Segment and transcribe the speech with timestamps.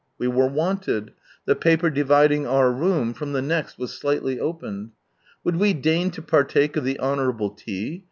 [0.17, 1.13] We were wanted,
[1.45, 4.93] the paper dividing our room from the next was slightly opened."
[5.43, 7.99] Would we deign to partake of the honourable tea?